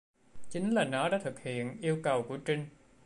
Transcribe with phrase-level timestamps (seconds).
[0.49, 2.65] chính là Nó đã thực hiện yêu cầu của Trinh